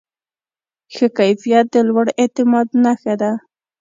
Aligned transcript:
ښه 0.93 1.07
کیفیت 1.17 1.65
د 1.73 1.75
لوړ 1.89 2.05
اعتماد 2.21 2.67
نښه 2.83 3.13
ده. 3.21 3.31